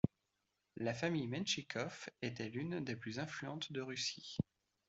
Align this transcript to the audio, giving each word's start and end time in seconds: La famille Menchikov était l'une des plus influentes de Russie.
La 0.77 0.95
famille 0.95 1.27
Menchikov 1.27 2.09
était 2.23 2.49
l'une 2.49 2.79
des 2.83 2.95
plus 2.95 3.19
influentes 3.19 3.71
de 3.71 3.81
Russie. 3.81 4.35